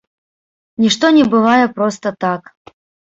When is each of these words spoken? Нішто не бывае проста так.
Нішто 0.83 1.11
не 1.17 1.25
бывае 1.33 1.65
проста 1.75 2.07
так. 2.25 2.43